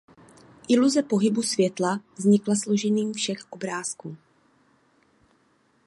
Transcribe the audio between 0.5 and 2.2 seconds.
Iluze pohybu světla